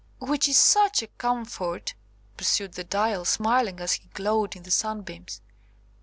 [0.19, 1.93] "Which is such a comfort,"
[2.35, 5.41] pursued the Dial, smiling as he glowed in the sunbeams.